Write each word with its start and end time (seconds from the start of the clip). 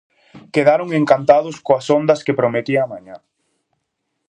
Quedaron 0.53 0.89
encantados 0.99 1.55
coas 1.65 1.87
ondas 1.99 2.23
que 2.25 2.37
prometía 2.39 2.79
a 2.83 2.89
mañá. 2.93 3.17